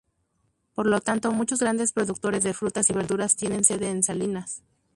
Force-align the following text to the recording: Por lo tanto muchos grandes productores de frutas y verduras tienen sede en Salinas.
Por 0.73 0.87
lo 0.87 0.99
tanto 0.99 1.31
muchos 1.31 1.59
grandes 1.59 1.93
productores 1.93 2.43
de 2.43 2.55
frutas 2.55 2.89
y 2.89 2.93
verduras 2.93 3.35
tienen 3.35 3.63
sede 3.63 3.91
en 3.91 4.01
Salinas. 4.01 4.63